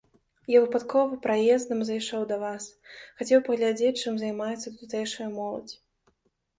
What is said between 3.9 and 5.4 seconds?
чым займаецца тутэйшая